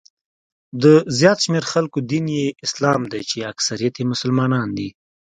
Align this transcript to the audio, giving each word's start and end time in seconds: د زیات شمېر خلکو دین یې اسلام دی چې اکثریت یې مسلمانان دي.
د 0.81 0.83
زیات 1.19 1.37
شمېر 1.45 1.63
خلکو 1.73 1.97
دین 2.09 2.25
یې 2.37 2.47
اسلام 2.65 3.01
دی 3.11 3.21
چې 3.29 3.37
اکثریت 3.51 3.93
یې 3.97 4.05
مسلمانان 4.13 4.67
دي. 4.77 4.89